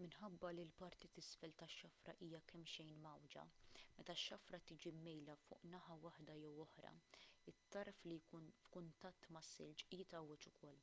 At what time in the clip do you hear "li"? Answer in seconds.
0.54-0.62, 8.10-8.18